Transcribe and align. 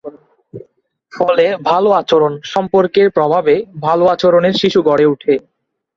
ফলে 1.11 1.45
ভালো 1.63 1.89
আচরণ 1.91 2.33
সম্পর্কের 2.45 3.07
প্রভাবে 3.11 3.53
ভালো 3.81 4.03
আচরণের 4.05 4.55
শিশু 4.61 4.79
গড়ে 4.81 5.05
ওঠে। 5.05 5.33